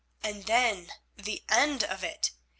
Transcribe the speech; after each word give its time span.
And 0.23 0.45
then 0.47 0.91
the 1.15 1.43
end 1.47 1.83
of 1.83 2.03
it! 2.03 2.31